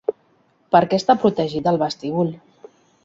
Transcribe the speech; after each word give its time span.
Per 0.75 0.79
què 0.93 0.99
està 1.01 1.15
protegit 1.25 1.69
el 1.73 1.79
vestíbul? 1.85 2.33